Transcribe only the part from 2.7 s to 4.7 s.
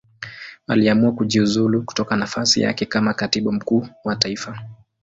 kama Katibu Mkuu wa Taifa.